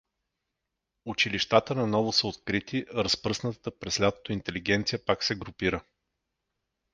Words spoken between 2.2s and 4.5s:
открити, разпръснатата през лятото